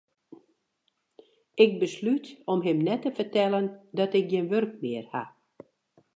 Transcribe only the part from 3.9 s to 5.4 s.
dat ik gjin wurk mear ha.